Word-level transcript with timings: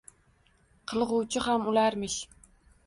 Qilg’uvchi 0.93 1.45
ham 1.49 1.71
ularmish. 1.73 2.19